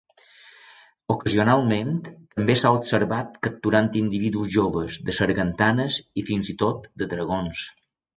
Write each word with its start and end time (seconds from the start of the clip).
Ocasionalment 1.15 1.91
també 2.07 2.55
s'ha 2.61 2.71
observat 2.77 3.35
capturant 3.47 3.89
individus 4.01 4.49
joves 4.55 4.97
de 5.11 5.15
sargantanes 5.19 5.99
i 6.23 6.25
fins 6.31 6.51
i 6.55 6.57
tot 6.65 6.89
de 7.03 7.09
dragons. 7.13 7.63